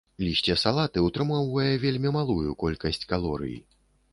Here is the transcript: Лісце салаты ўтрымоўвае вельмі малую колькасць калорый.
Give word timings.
Лісце 0.27 0.55
салаты 0.61 1.03
ўтрымоўвае 1.07 1.73
вельмі 1.85 2.15
малую 2.17 2.57
колькасць 2.65 3.07
калорый. 3.13 3.55